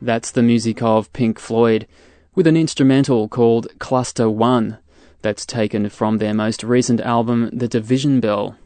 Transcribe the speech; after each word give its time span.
That's 0.00 0.30
the 0.30 0.44
music 0.44 0.80
of 0.80 1.12
Pink 1.12 1.40
Floyd, 1.40 1.88
with 2.32 2.46
an 2.46 2.56
instrumental 2.56 3.28
called 3.28 3.66
Cluster 3.80 4.30
One, 4.30 4.78
that's 5.22 5.44
taken 5.44 5.88
from 5.88 6.18
their 6.18 6.32
most 6.32 6.62
recent 6.62 7.00
album, 7.00 7.50
The 7.52 7.66
Division 7.66 8.20
Bell. 8.20 8.56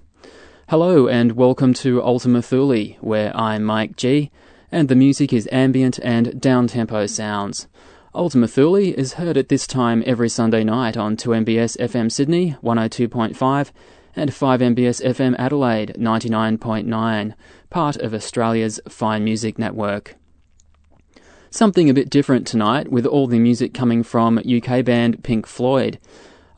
Hello 0.69 1.08
and 1.08 1.32
welcome 1.32 1.73
to 1.75 2.02
Ultima 2.02 2.43
Thule, 2.43 2.99
where 3.00 3.34
I'm 3.34 3.64
Mike 3.64 3.96
G, 3.96 4.31
and 4.70 4.90
the 4.90 4.94
music 4.94 5.32
is 5.32 5.49
ambient 5.50 5.99
and 6.00 6.38
down-tempo 6.38 7.06
sounds. 7.06 7.67
Ultima 8.14 8.46
Thule 8.46 8.93
is 8.93 9.14
heard 9.14 9.38
at 9.38 9.49
this 9.49 9.67
time 9.67 10.02
every 10.05 10.28
Sunday 10.28 10.64
night 10.64 10.99
on 10.99 11.17
2MBS 11.17 11.78
FM 11.78 12.12
Sydney 12.12 12.56
102.5 12.62 13.70
and 14.14 14.31
5MBS 14.31 15.02
FM 15.02 15.35
Adelaide 15.38 15.96
99.9, 15.99 17.35
part 17.70 17.96
of 17.96 18.12
Australia's 18.12 18.81
Fine 18.87 19.25
Music 19.25 19.58
Network. 19.58 20.17
Something 21.52 21.90
a 21.90 21.94
bit 21.94 22.08
different 22.08 22.46
tonight, 22.46 22.90
with 22.90 23.04
all 23.04 23.26
the 23.26 23.38
music 23.38 23.75
coming 23.75 24.02
from 24.02 24.38
UK 24.38 24.82
band 24.82 25.22
Pink 25.22 25.46
Floyd. 25.46 25.99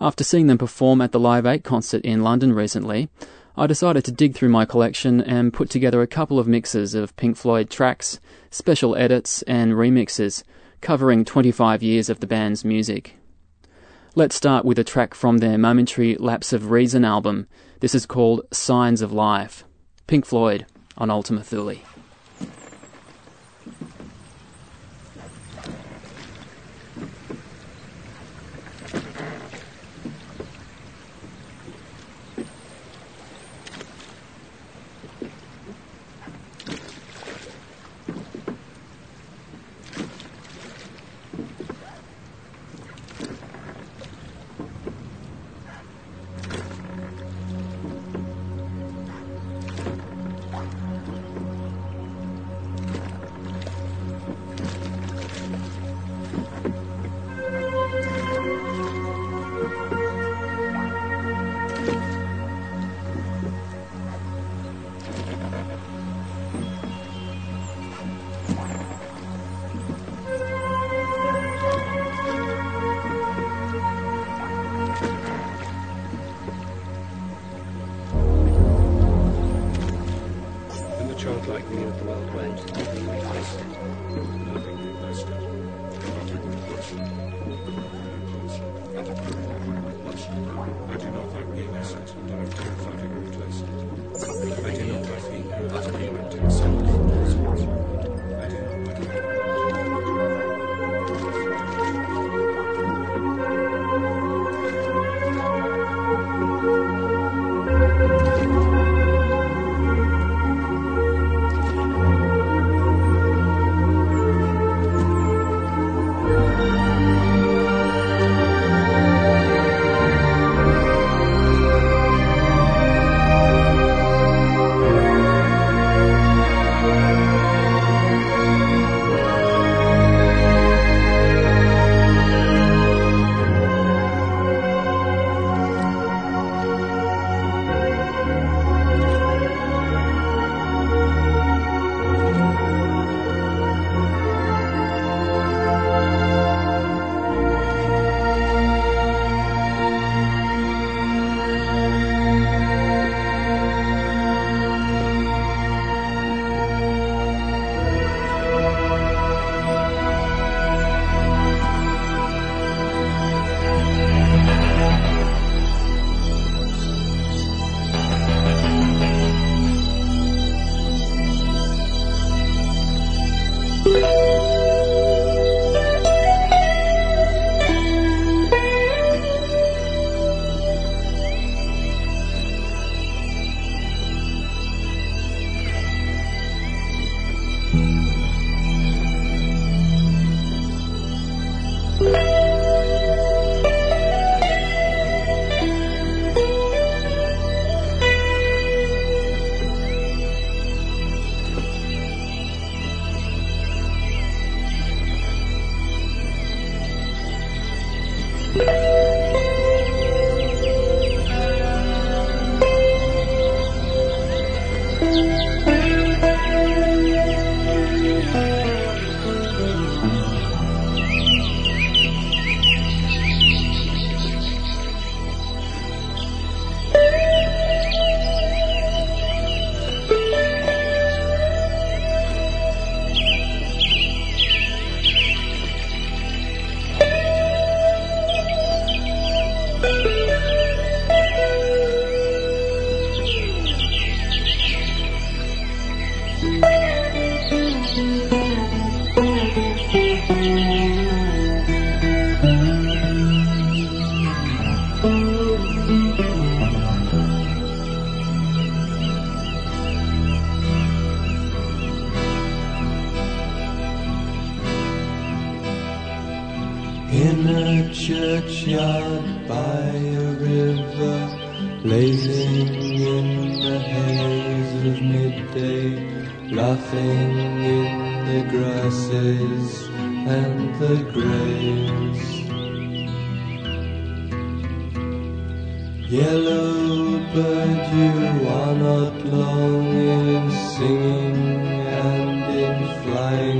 After 0.00 0.22
seeing 0.22 0.46
them 0.46 0.56
perform 0.56 1.00
at 1.00 1.10
the 1.10 1.18
Live 1.18 1.44
8 1.44 1.64
concert 1.64 2.04
in 2.04 2.22
London 2.22 2.52
recently, 2.52 3.08
I 3.56 3.66
decided 3.66 4.04
to 4.04 4.12
dig 4.12 4.36
through 4.36 4.50
my 4.50 4.64
collection 4.64 5.20
and 5.20 5.52
put 5.52 5.68
together 5.68 6.00
a 6.00 6.06
couple 6.06 6.38
of 6.38 6.46
mixes 6.46 6.94
of 6.94 7.16
Pink 7.16 7.36
Floyd 7.36 7.70
tracks, 7.70 8.20
special 8.52 8.94
edits, 8.94 9.42
and 9.42 9.72
remixes, 9.72 10.44
covering 10.80 11.24
25 11.24 11.82
years 11.82 12.08
of 12.08 12.20
the 12.20 12.28
band's 12.28 12.64
music. 12.64 13.16
Let's 14.14 14.36
start 14.36 14.64
with 14.64 14.78
a 14.78 14.84
track 14.84 15.14
from 15.14 15.38
their 15.38 15.58
momentary 15.58 16.14
Lapse 16.14 16.52
of 16.52 16.70
Reason 16.70 17.04
album. 17.04 17.48
This 17.80 17.96
is 17.96 18.06
called 18.06 18.42
Signs 18.52 19.02
of 19.02 19.12
Life. 19.12 19.64
Pink 20.06 20.24
Floyd 20.24 20.66
on 20.96 21.10
Ultima 21.10 21.42
Thule. 21.42 21.78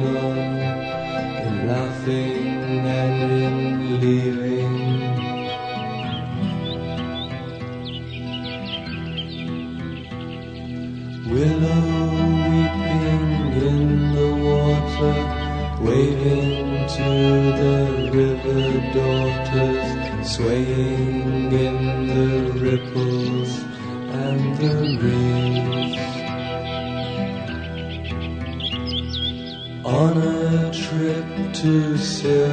alone 0.03 0.61
in 1.47 1.55
laughing 1.69 2.87
and 2.87 3.33
in 3.45 4.01
leaving. 4.01 4.75
Willow 11.33 11.85
weeping 12.51 13.27
in 13.71 13.83
the 14.17 14.29
water, 14.49 15.17
waving 15.87 16.69
to 16.97 17.09
the 17.61 17.77
river 18.19 18.65
daughters, 18.97 19.89
swaying 20.35 21.24
kisses. 32.05 32.44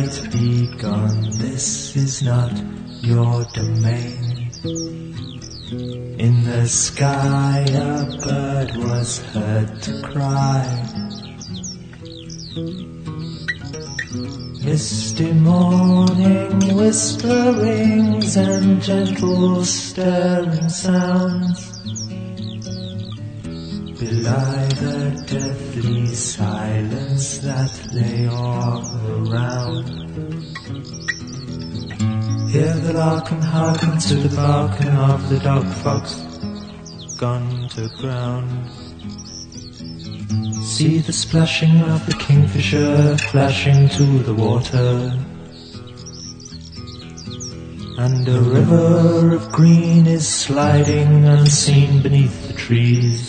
Of 0.00 0.24
night 0.24 0.32
be 0.32 0.66
gone, 0.78 1.22
this 1.32 1.96
is 1.96 2.22
not 2.22 2.52
your 3.02 3.44
domain. 3.52 4.50
In 6.18 6.44
the 6.44 6.66
sky 6.66 7.64
a 7.68 8.04
bird 8.24 8.76
was 8.76 9.18
heard 9.32 9.82
to 9.82 10.02
cry. 10.02 10.64
Misty 14.64 15.32
morning 15.32 16.76
whisperings 16.76 18.36
and 18.36 18.82
gentle 18.82 19.64
stirring 19.64 20.68
sounds 20.68 21.80
belie 23.98 24.68
the 24.80 25.24
deathly 25.26 26.06
silence 26.14 27.38
that 27.38 27.72
lay 27.92 28.26
all 28.26 28.89
the 32.92 32.98
lark 32.98 33.30
and 33.30 33.44
hearken 33.44 33.98
to 33.98 34.14
the 34.16 34.34
barking 34.34 34.88
of 34.88 35.28
the 35.28 35.38
dog 35.38 35.64
fox 35.82 36.14
gone 37.18 37.68
to 37.68 37.88
ground. 38.00 38.68
See 40.64 40.98
the 40.98 41.12
splashing 41.12 41.82
of 41.82 42.04
the 42.06 42.14
kingfisher 42.14 43.16
flashing 43.30 43.88
to 43.90 44.04
the 44.28 44.34
water. 44.34 45.12
And 47.98 48.26
a 48.26 48.40
river 48.40 49.36
of 49.36 49.52
green 49.52 50.08
is 50.08 50.26
sliding 50.26 51.26
unseen 51.26 52.02
beneath 52.02 52.48
the 52.48 52.54
trees. 52.54 53.20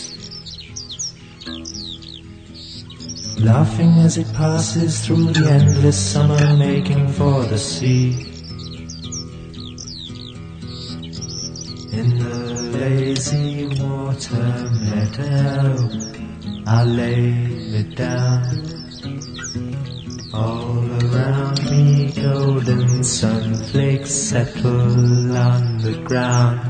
Laughing 3.39 3.91
as 3.99 4.18
it 4.18 4.34
passes 4.34 5.05
through 5.05 5.34
the 5.34 5.51
endless 5.51 5.99
summer 6.14 6.57
making 6.57 7.09
for 7.09 7.43
the 7.43 7.59
sea. 7.59 8.30
Lazy 13.22 13.67
water 13.84 14.69
meadow, 14.82 15.76
I 16.65 16.84
lay 16.84 17.32
me 17.72 17.84
down. 17.95 18.41
All 20.34 20.80
around 21.03 21.63
me 21.69 22.11
golden 22.13 23.03
sunflakes 23.03 24.07
settle 24.07 25.38
on 25.38 25.78
the 25.80 26.01
ground. 26.03 26.61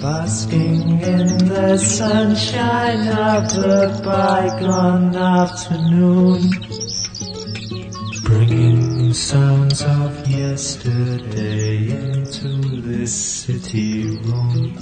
Basking 0.00 1.00
in 1.02 1.48
the 1.48 1.76
sunshine 1.76 3.08
of 3.08 3.50
the 3.52 4.00
bygone 4.02 5.14
afternoon 5.14 6.50
Bringing 8.24 8.81
sounds 9.14 9.82
of 9.82 10.26
yesterday 10.28 11.90
into 11.90 12.48
this 12.80 13.14
city 13.14 14.16
room 14.24 14.74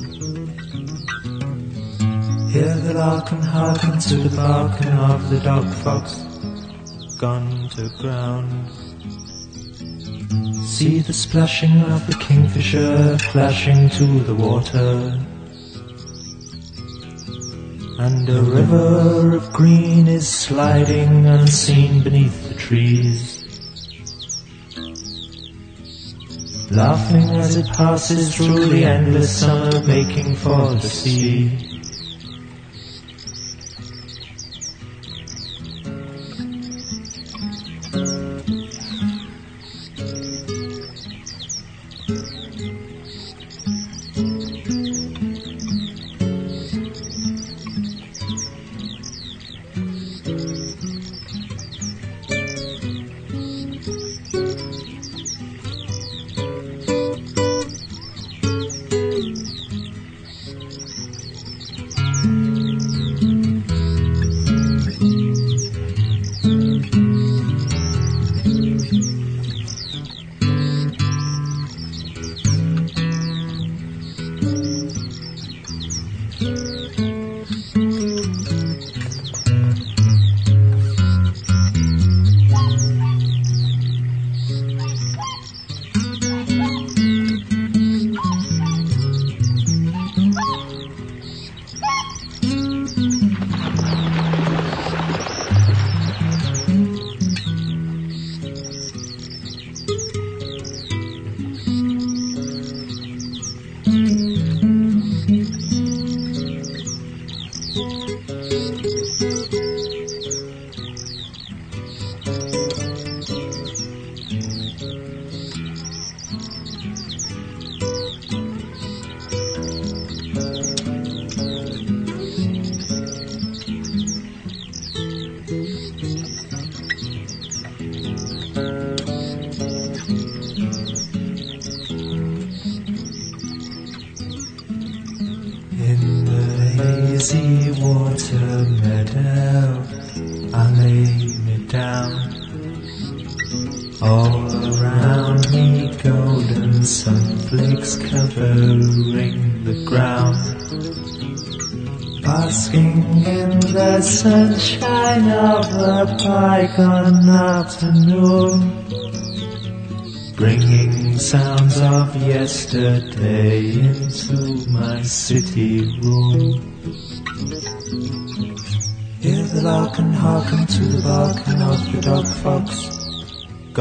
Hear 2.51 2.75
the 2.77 2.95
lark 2.95 3.33
and 3.33 3.45
hearken 3.45 3.99
to 3.99 4.17
the 4.17 4.37
barking 4.37 4.93
of 4.93 5.31
the 5.31 5.41
dog 5.41 5.69
fox 5.83 6.19
Gone 7.19 7.69
to 7.71 7.91
ground 7.99 8.71
See 10.81 11.01
the 11.01 11.13
splashing 11.13 11.83
of 11.83 12.07
the 12.07 12.15
kingfisher 12.15 13.19
flashing 13.33 13.91
to 13.91 14.21
the 14.21 14.35
water. 14.35 15.21
And 17.99 18.27
a 18.27 18.41
river 18.41 19.37
of 19.37 19.53
green 19.53 20.09
is 20.09 20.27
sliding 20.27 21.27
unseen 21.27 22.03
beneath 22.03 22.49
the 22.49 22.55
trees. 22.55 23.40
Laughing 26.71 27.31
as 27.31 27.57
it 27.57 27.67
passes 27.67 28.33
through 28.33 28.67
the 28.67 28.85
endless 28.85 29.41
summer 29.41 29.85
making 29.87 30.37
for 30.37 30.75
the 30.75 30.81
sea. 30.83 31.70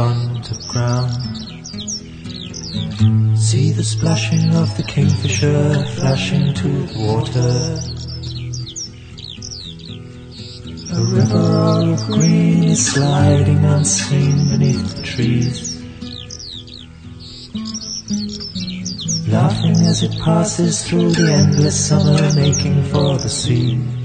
Gone 0.09 0.41
to 0.41 0.55
ground. 0.67 1.11
See 3.37 3.71
the 3.71 3.83
splashing 3.83 4.55
of 4.55 4.75
the 4.77 4.83
kingfisher 4.83 5.85
flashing 5.97 6.53
to 6.55 6.69
the 6.89 6.99
water. 7.09 7.53
A 10.97 11.01
river 11.17 11.47
of 11.93 11.99
green 12.07 12.63
is 12.63 12.93
sliding 12.93 13.63
unseen 13.65 14.49
beneath 14.49 14.95
the 14.95 15.03
trees. 15.03 15.67
laughing 19.29 19.77
as 19.85 20.01
it 20.01 20.19
passes 20.21 20.83
through 20.89 21.11
the 21.11 21.31
endless 21.31 21.87
summer 21.87 22.33
making 22.33 22.83
for 22.85 23.15
the 23.19 23.29
sea. 23.29 23.98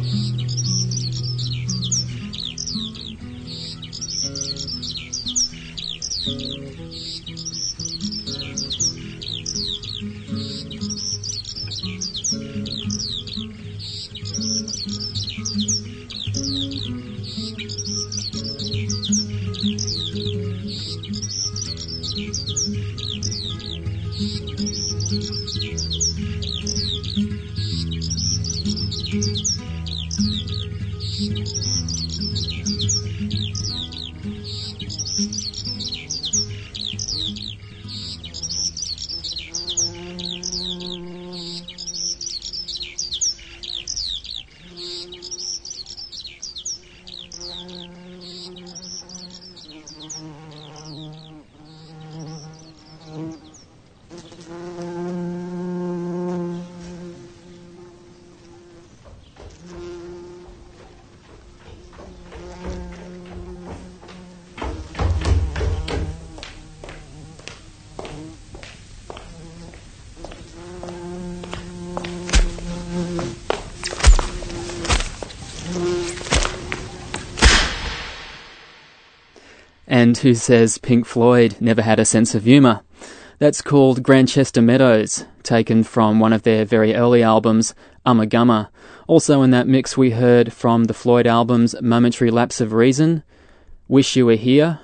Who 80.24 80.34
says 80.34 80.78
Pink 80.78 81.04
Floyd 81.04 81.54
never 81.60 81.82
had 81.82 82.00
a 82.00 82.04
sense 82.06 82.34
of 82.34 82.44
humour. 82.44 82.80
That's 83.38 83.60
called 83.60 84.02
Grantchester 84.02 84.62
Meadows, 84.62 85.26
taken 85.42 85.84
from 85.84 86.18
one 86.18 86.32
of 86.32 86.44
their 86.44 86.64
very 86.64 86.94
early 86.94 87.22
albums, 87.22 87.74
Ummagumma. 88.06 88.70
Also 89.06 89.42
in 89.42 89.50
that 89.50 89.68
mix 89.68 89.98
we 89.98 90.12
heard 90.12 90.50
from 90.50 90.84
the 90.84 90.94
Floyd 90.94 91.26
albums 91.26 91.74
Momentary 91.82 92.30
Lapse 92.30 92.62
of 92.62 92.72
Reason, 92.72 93.22
Wish 93.86 94.16
You 94.16 94.24
Were 94.24 94.36
Here, 94.36 94.80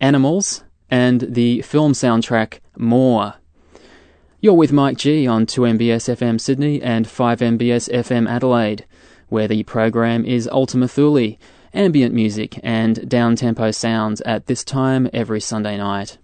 Animals, 0.00 0.64
and 0.90 1.20
the 1.20 1.60
film 1.60 1.92
soundtrack 1.92 2.60
More. 2.78 3.34
You're 4.40 4.54
with 4.54 4.72
Mike 4.72 4.96
G 4.96 5.26
on 5.26 5.44
2MBS 5.44 6.16
FM 6.16 6.40
Sydney 6.40 6.80
and 6.80 7.04
5MBS 7.04 7.92
FM 7.92 8.26
Adelaide, 8.26 8.86
where 9.28 9.48
the 9.48 9.64
program 9.64 10.24
is 10.24 10.48
Ultima 10.48 10.88
Thule, 10.88 11.36
ambient 11.78 12.12
music 12.12 12.58
and 12.64 12.96
downtempo 13.02 13.72
sounds 13.72 14.20
at 14.22 14.46
this 14.46 14.64
time 14.64 15.08
every 15.12 15.40
Sunday 15.40 15.76
night. 15.76 16.18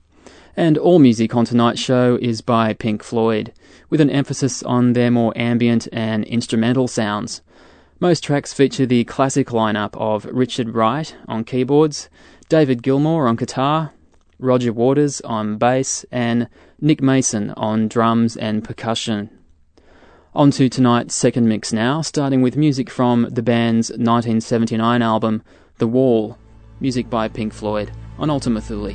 And 0.57 0.76
all 0.76 0.98
music 0.98 1.34
on 1.36 1.44
tonight's 1.44 1.80
show 1.80 2.18
is 2.20 2.40
by 2.40 2.74
Pink 2.74 3.05
Floyd, 3.05 3.52
with 3.88 4.00
an 4.00 4.11
emphasis 4.11 4.64
on 4.64 4.94
their 4.94 5.12
more 5.12 5.32
ambient 5.36 5.86
and 5.92 6.24
instrumental 6.24 6.88
sounds. 6.88 7.40
Most 8.00 8.24
tracks 8.24 8.52
feature 8.52 8.84
the 8.84 9.05
classic 9.05 9.48
lineup 9.48 9.90
of 9.94 10.24
Richard 10.24 10.70
Wright 10.70 11.14
on 11.28 11.44
keyboards, 11.44 12.09
David 12.48 12.82
Gilmour 12.82 13.28
on 13.28 13.36
guitar, 13.36 13.92
Roger 14.40 14.72
Waters 14.72 15.20
on 15.20 15.57
bass, 15.57 16.05
and 16.11 16.48
Nick 16.80 17.00
Mason 17.00 17.52
on 17.52 17.86
drums 17.86 18.36
and 18.36 18.64
percussion. 18.64 19.30
On 20.37 20.51
to 20.51 20.68
tonight's 20.68 21.14
second 21.14 21.49
mix 21.49 21.72
now, 21.72 22.01
starting 22.01 22.43
with 22.43 22.57
music 22.57 22.91
from 22.91 23.28
the 23.30 23.41
band's 23.41 23.91
1979 23.91 25.01
album, 25.01 25.45
The 25.78 25.87
Wall, 25.87 26.37
music 26.80 27.09
by 27.09 27.28
Pink 27.28 27.53
Floyd, 27.53 27.93
on 28.18 28.30
Ultima 28.30 28.61
Thule. 28.61 28.95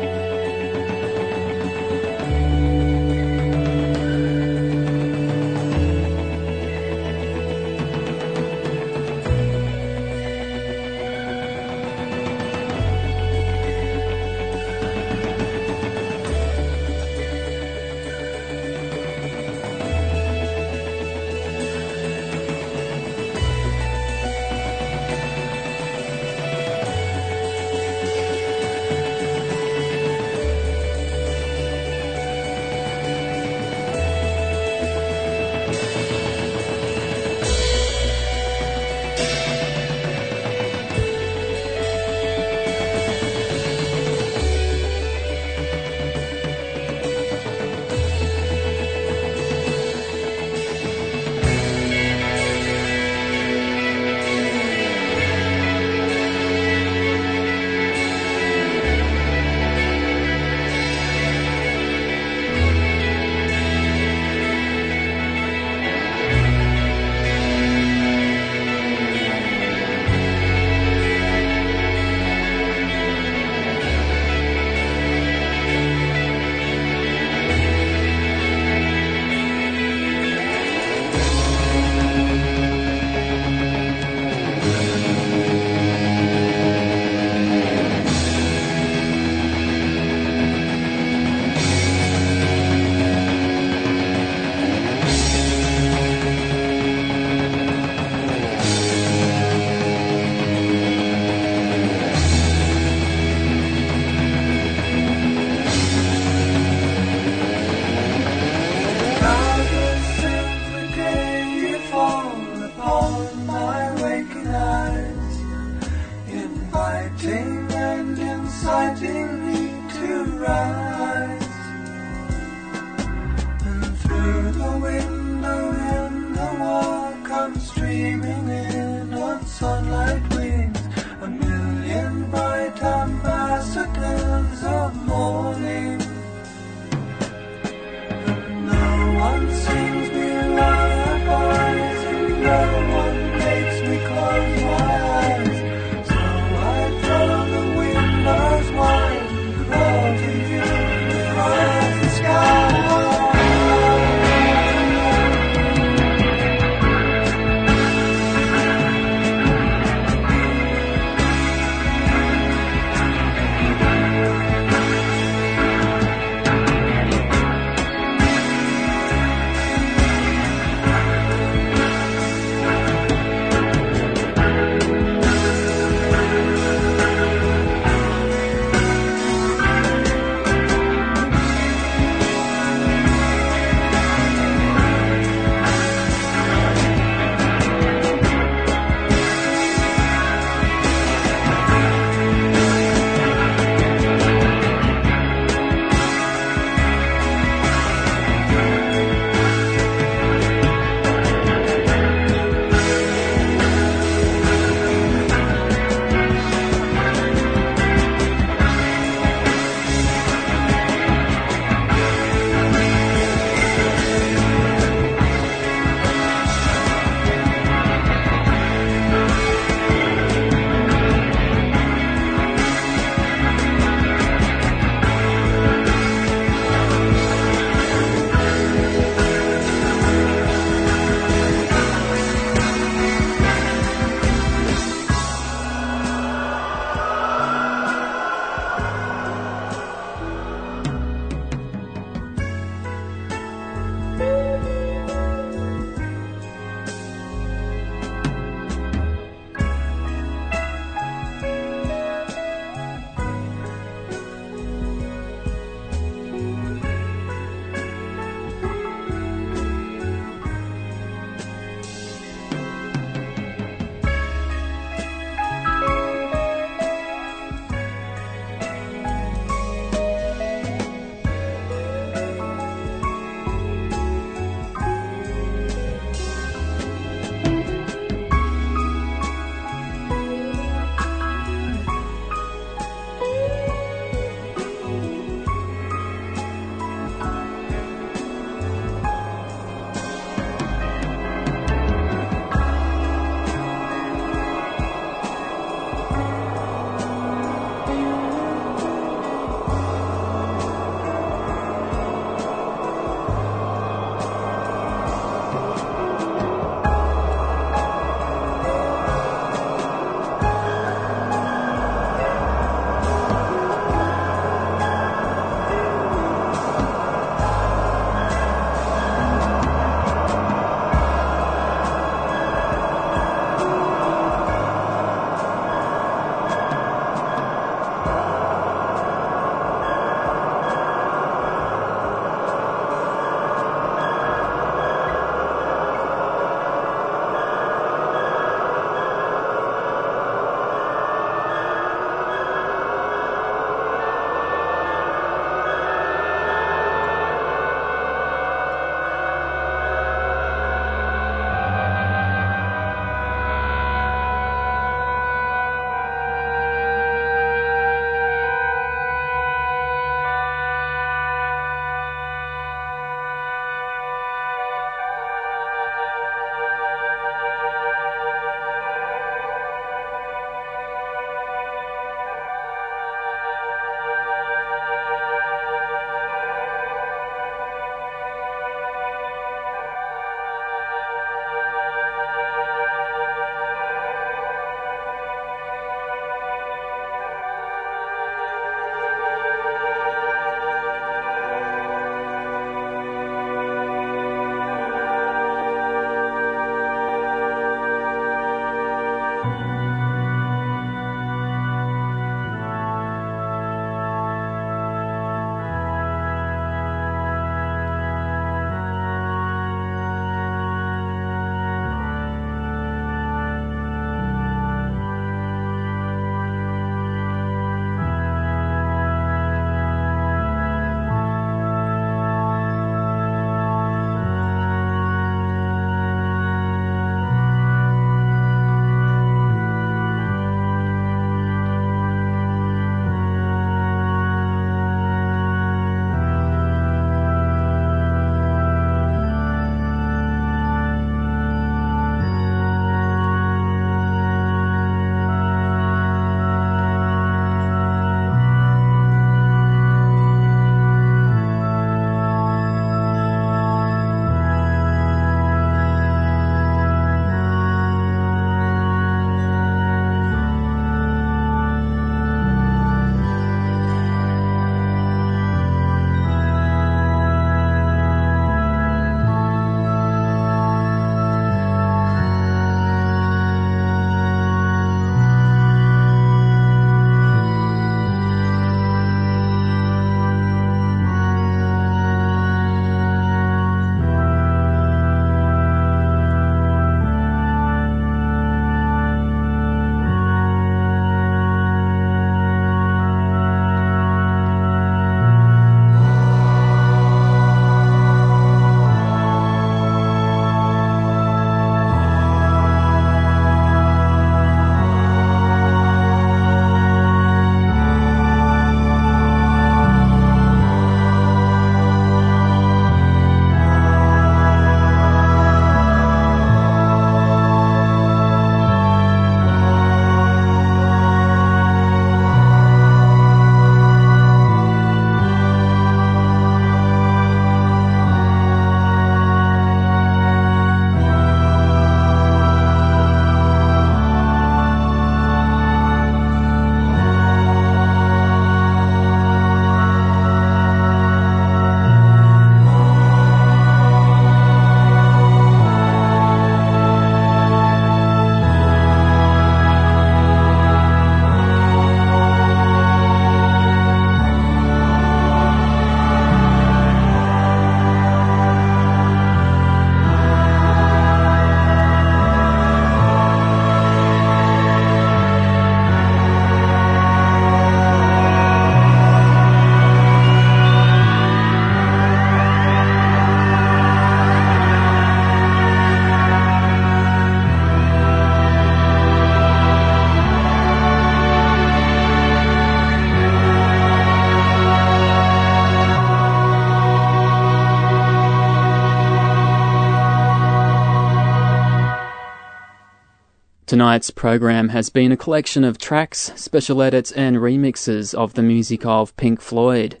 Tonight's 593.78 594.10
program 594.10 594.70
has 594.70 594.90
been 594.90 595.12
a 595.12 595.16
collection 595.16 595.62
of 595.62 595.78
tracks, 595.78 596.32
special 596.34 596.82
edits, 596.82 597.12
and 597.12 597.36
remixes 597.36 598.12
of 598.12 598.34
the 598.34 598.42
music 598.42 598.84
of 598.84 599.16
Pink 599.16 599.40
Floyd, 599.40 600.00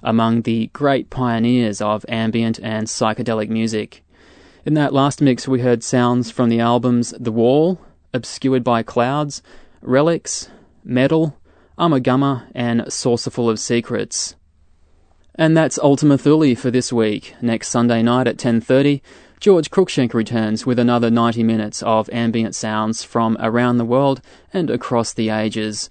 among 0.00 0.42
the 0.42 0.68
great 0.68 1.10
pioneers 1.10 1.80
of 1.80 2.06
ambient 2.08 2.60
and 2.62 2.86
psychedelic 2.86 3.48
music. 3.48 4.04
In 4.64 4.74
that 4.74 4.92
last 4.92 5.20
mix, 5.20 5.48
we 5.48 5.58
heard 5.58 5.82
sounds 5.82 6.30
from 6.30 6.50
the 6.50 6.60
albums 6.60 7.14
The 7.18 7.32
Wall, 7.32 7.80
Obscured 8.14 8.62
by 8.62 8.84
Clouds, 8.84 9.42
Relics, 9.82 10.48
Meddle, 10.84 11.36
Ummagumma, 11.76 12.44
and 12.54 12.82
Saucerful 12.82 13.50
of 13.50 13.58
Secrets. 13.58 14.36
And 15.34 15.56
that's 15.56 15.80
Ultima 15.80 16.16
Thule 16.16 16.54
for 16.54 16.70
this 16.70 16.92
week. 16.92 17.34
Next 17.42 17.70
Sunday 17.70 18.04
night 18.04 18.28
at 18.28 18.36
10.30, 18.36 19.00
George 19.38 19.70
Cruikshank 19.70 20.14
returns 20.14 20.64
with 20.64 20.78
another 20.78 21.10
90 21.10 21.42
minutes 21.42 21.82
of 21.82 22.08
ambient 22.10 22.54
sounds 22.54 23.02
from 23.02 23.36
around 23.38 23.76
the 23.76 23.84
world 23.84 24.20
and 24.52 24.70
across 24.70 25.12
the 25.12 25.28
ages. 25.28 25.90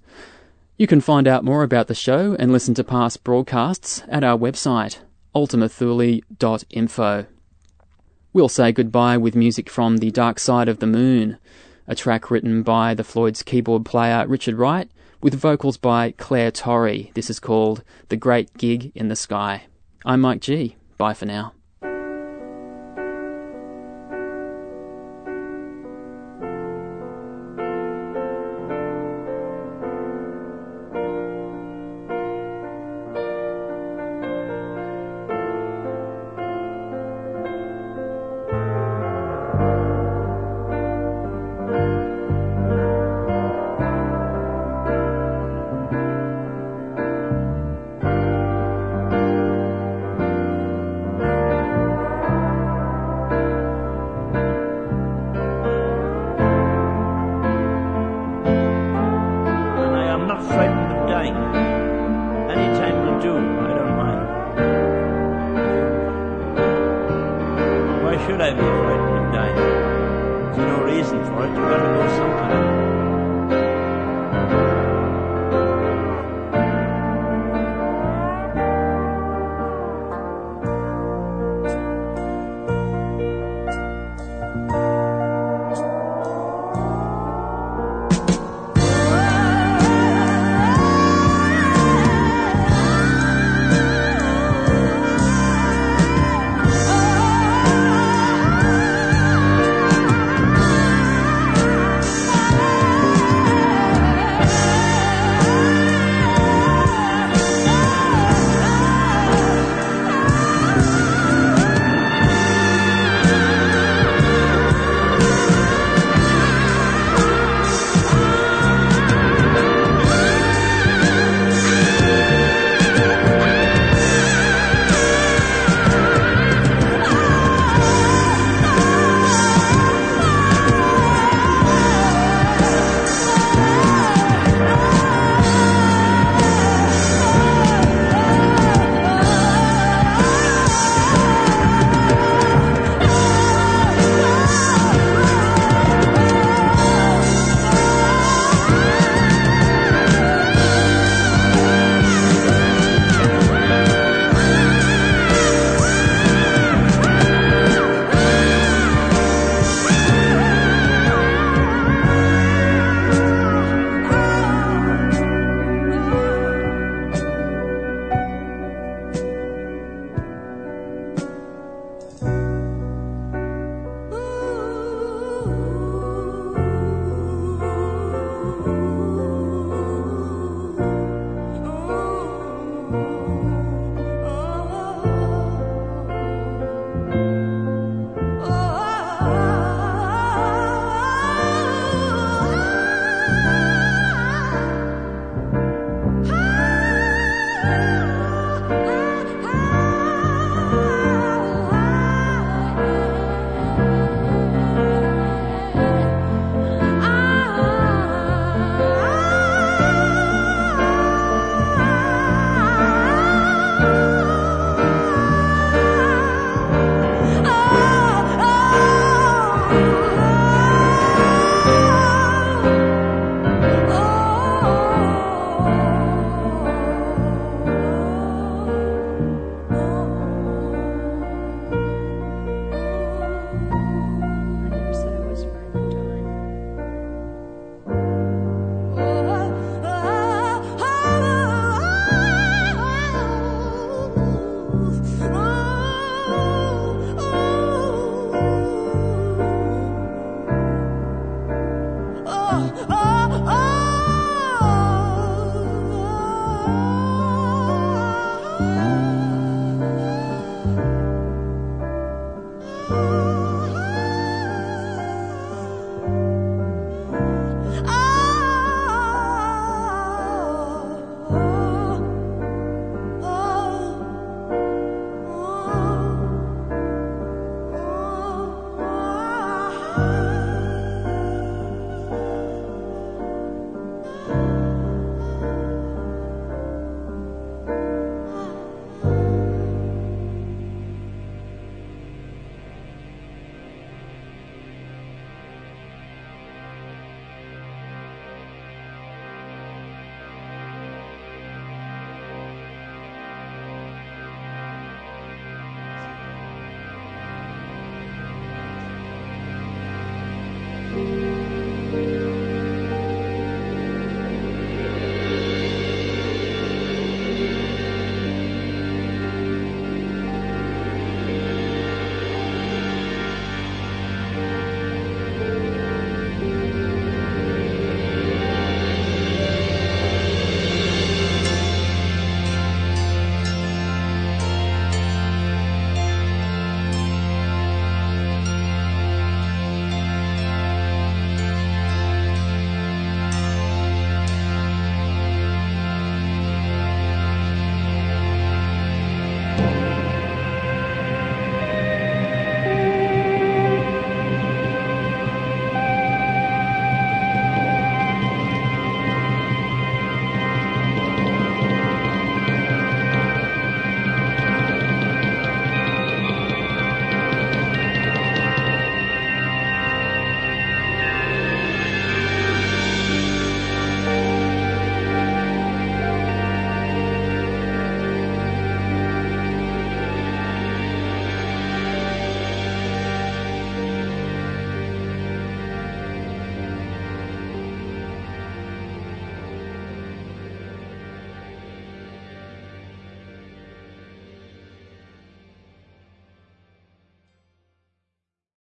You 0.78 0.88
can 0.88 1.00
find 1.00 1.28
out 1.28 1.46
more 1.46 1.64
about 1.64 1.88
the 1.88 1.96
show 1.96 2.36
and 2.40 2.52
listen 2.52 2.74
to 2.74 2.84
past 2.84 3.24
broadcasts 3.24 4.04
at 4.10 4.24
our 4.24 4.38
website, 4.38 4.98
ultimathule.info. 5.34 7.26
We'll 8.34 8.50
say 8.50 8.72
goodbye 8.74 9.18
with 9.18 9.36
music 9.36 9.70
from 9.70 9.98
The 9.98 10.12
Dark 10.12 10.40
Side 10.40 10.68
of 10.68 10.80
the 10.80 10.88
Moon, 10.88 11.38
a 11.88 11.96
track 11.96 12.30
written 12.30 12.64
by 12.64 12.94
the 12.94 13.04
Floyd's 13.04 13.44
keyboard 13.44 13.86
player 13.86 14.28
Richard 14.28 14.56
Wright 14.56 14.90
with 15.22 15.36
vocals 15.36 15.78
by 15.78 16.12
Clare 16.18 16.52
Torry. 16.52 17.12
This 17.14 17.30
is 17.30 17.40
called 17.40 17.84
The 18.10 18.18
Great 18.18 18.58
Gig 18.58 18.92
in 18.96 19.08
the 19.08 19.16
Sky. 19.16 19.68
I'm 20.04 20.20
Mike 20.20 20.42
G. 20.42 20.76
Bye 20.98 21.14
for 21.14 21.26
now. 21.26 21.54
should 68.26 68.42
I 68.42 68.54
be 68.54 68.60
frightened 68.60 69.28
of 69.28 69.34
dying? 69.34 69.56
There's 69.56 70.58
no 70.58 70.84
reason 70.84 71.24
for 71.26 71.46
it. 71.46 71.50
You've 71.50 71.58
got 71.58 71.78
to 71.78 71.94
know 71.94 72.08
something. 72.18 73.05